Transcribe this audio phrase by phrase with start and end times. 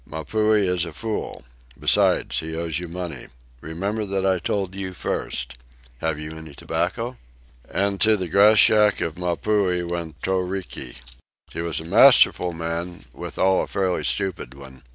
[0.03, 1.43] Mapuhi is a fool.
[1.79, 3.27] Besides, he owes you money.
[3.61, 5.53] Remember that I told you first.
[5.99, 7.17] Have you any tobacco?"
[7.69, 10.95] And to the grass shack of Mapuhi went Toriki.
[11.53, 14.81] He was a masterful man, withal a fairly stupid one.